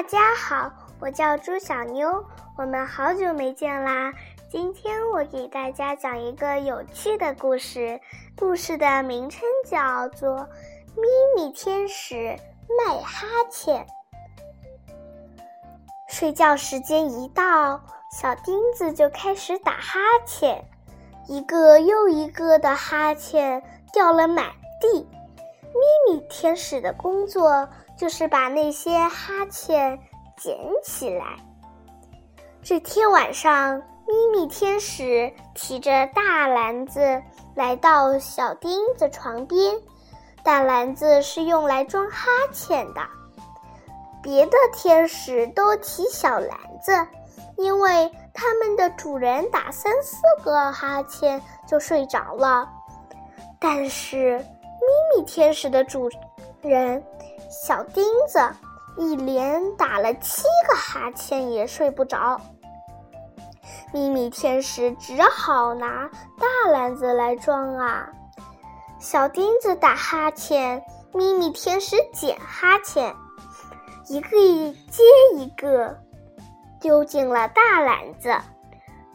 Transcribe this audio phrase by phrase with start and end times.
[0.00, 2.24] 大家好，我叫朱小妞，
[2.56, 4.10] 我们好久没见啦。
[4.50, 8.00] 今天我给大家讲一个有趣的故事，
[8.34, 10.38] 故事的名称叫做
[10.96, 11.02] 《咪
[11.36, 12.34] 咪天使
[12.78, 13.84] 卖哈欠》。
[16.08, 17.82] 睡觉时间一到，
[18.18, 20.64] 小钉子就开始打哈欠，
[21.28, 23.62] 一个又一个的哈欠
[23.92, 24.46] 掉了满
[24.80, 25.06] 地。
[25.74, 27.68] 咪咪天使的工作
[28.00, 30.00] 就是把那些哈欠
[30.38, 31.36] 捡起来。
[32.62, 33.76] 这天晚上，
[34.06, 37.22] 咪咪天使提着大篮子
[37.54, 39.76] 来到小钉子床边，
[40.42, 43.02] 大篮子是用来装哈欠的。
[44.22, 47.06] 别的天使都提小篮子，
[47.58, 52.66] 因为他们的主人打三四个哈欠就睡着了。
[53.58, 56.08] 但是咪咪天使的主
[56.62, 57.04] 人
[57.50, 58.38] 小钉子
[58.96, 62.40] 一连打了七个哈欠也睡不着。
[63.92, 68.08] 咪咪天使只好拿大篮子来装啊。
[69.00, 73.16] 小钉子打哈欠，咪咪天使捡哈欠。
[74.06, 75.02] 一个一接
[75.34, 75.98] 一个
[76.80, 78.36] 丢进了大篮子。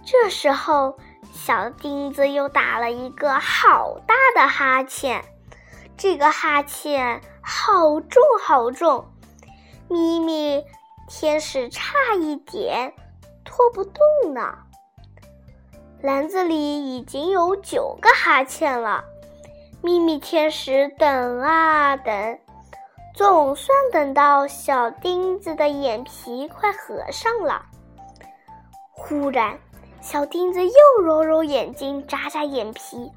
[0.03, 0.97] 这时候，
[1.33, 5.23] 小钉子又打了一个好大的哈欠，
[5.97, 9.05] 这个哈欠好重好重，
[9.87, 10.63] 咪咪
[11.07, 12.93] 天使差一点
[13.43, 14.57] 拖不动呢。
[16.01, 19.03] 篮子里已经有九个哈欠了，
[19.81, 22.39] 咪咪天使等啊等。
[23.15, 27.65] 总算等到小钉子的眼皮快合上了，
[28.91, 29.57] 忽然，
[30.01, 33.09] 小钉子又揉揉眼睛，眨眨眼皮。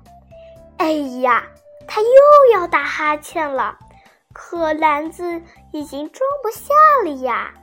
[0.77, 1.45] 哎呀，
[1.89, 3.79] 他又要打哈欠了，
[4.33, 7.55] 可篮子已经装不下了呀！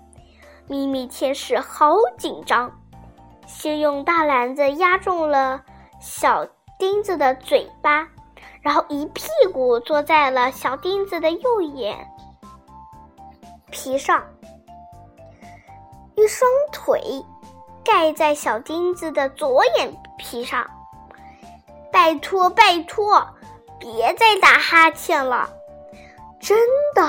[0.68, 2.72] 咪咪天使好紧张，
[3.46, 5.64] 先用大篮子压中了
[6.02, 6.48] 小
[6.80, 8.08] 钉子的嘴巴，
[8.62, 12.08] 然后一屁股坐在了小钉子的右眼。
[13.70, 14.24] 皮上，
[16.16, 17.24] 一双腿
[17.84, 20.68] 盖在小钉子的左眼皮上。
[21.92, 23.26] 拜托，拜托，
[23.80, 25.50] 别再打哈欠了！
[26.40, 26.58] 真
[26.96, 27.02] 的，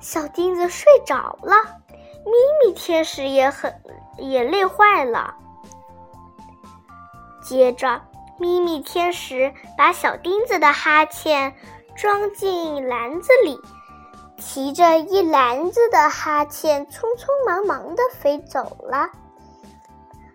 [0.00, 1.54] 小钉子睡着了。
[2.24, 2.32] 咪
[2.64, 3.80] 咪天使也很
[4.18, 5.34] 也累坏了。
[7.42, 8.02] 接着，
[8.38, 11.54] 咪咪天使把小钉子的哈欠
[11.94, 13.60] 装进篮子里。
[14.38, 19.08] 提着一篮子的哈欠，匆匆忙忙的飞走了。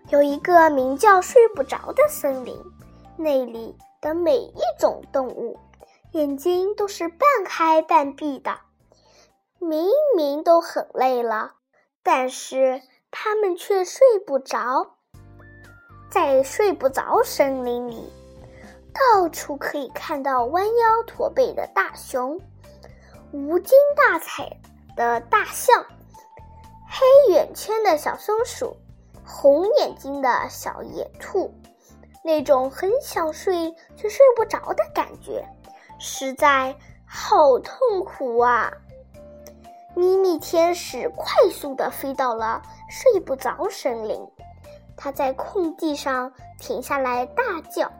[0.08, 2.58] 有一个名叫“睡不着”的森林，
[3.16, 5.58] 那里的每一种动物
[6.10, 8.58] 眼睛都是半开半闭的，
[9.58, 11.54] 明明都很累了，
[12.02, 14.96] 但是它们却睡不着。
[16.10, 18.12] 在睡不着森林里，
[18.92, 22.38] 到处可以看到弯腰驼背的大熊。
[23.32, 24.60] 无精打采
[24.94, 25.86] 的大象，
[26.86, 28.76] 黑眼圈的小松鼠，
[29.24, 31.54] 红眼睛的小野兔，
[32.22, 35.44] 那种很想睡却睡不着的感觉，
[35.98, 38.72] 实在好痛苦啊！
[39.94, 44.26] 咪咪天使快速地飞到了睡不着森林，
[44.96, 47.92] 它在空地上停下来，大叫：“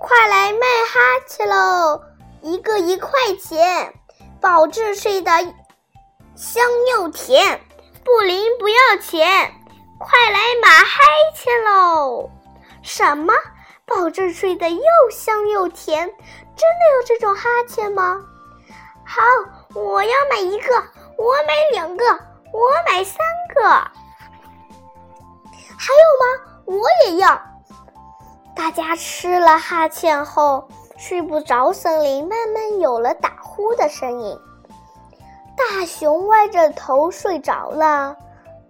[0.00, 2.00] 快来卖哈欠喽！
[2.40, 3.10] 一个一块
[3.40, 3.94] 钱！”
[4.40, 5.30] 保证睡得
[6.36, 6.62] 香
[6.92, 7.60] 又甜，
[8.04, 9.52] 不灵不要钱，
[9.98, 11.02] 快来买嗨
[11.34, 12.30] 欠喽！
[12.88, 13.34] 什么？
[13.84, 16.08] 保证睡得又香又甜？
[16.08, 18.24] 真的有这种哈欠吗？
[19.04, 19.22] 好，
[19.78, 20.74] 我要买一个，
[21.18, 22.04] 我买两个，
[22.50, 23.18] 我买三
[23.54, 23.68] 个。
[25.76, 26.62] 还有吗？
[26.64, 27.38] 我也要。
[28.56, 30.66] 大家吃了哈欠后。
[30.96, 34.36] 睡不着，森林慢慢有了打呼的声音。
[35.56, 38.16] 大熊歪着头睡着了，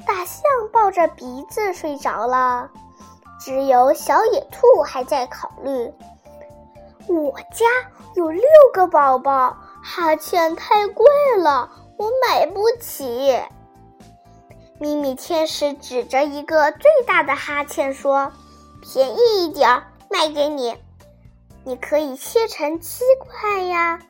[0.05, 2.69] 大象抱着鼻子睡着了，
[3.39, 5.93] 只有小野兔还在考虑：
[7.09, 7.67] 我家
[8.15, 8.43] 有六
[8.73, 11.07] 个宝宝，哈欠太贵
[11.39, 13.41] 了，我买不起。
[14.81, 18.33] 咪咪天使指着一个最大的哈欠说
[18.83, 20.77] ：“便宜一点儿，卖给你。”
[21.65, 24.01] 你可以切成七块呀。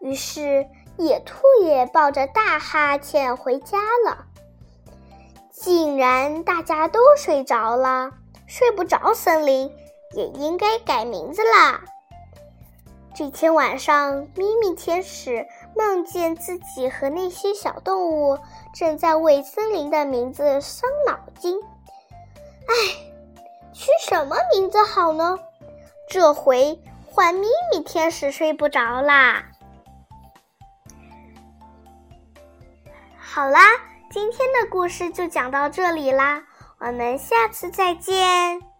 [0.00, 0.66] 于是
[0.96, 4.26] 野兔也抱着大哈欠回家了。
[5.50, 8.12] 竟然大家都睡着了，
[8.46, 9.70] 睡不着森林
[10.12, 11.80] 也应该改名字啦。
[13.16, 15.46] 这天晚上，咪咪天使
[15.76, 18.38] 梦见自己和那些小动物
[18.74, 21.56] 正在为森林的名字伤脑筋。
[22.66, 22.74] 唉，
[23.72, 25.38] 取什么名字好呢？
[26.08, 29.44] 这回换咪咪天使睡不着啦。
[33.16, 33.60] 好啦，
[34.10, 36.42] 今天的故事就讲到这里啦，
[36.86, 38.73] 我们下次再见。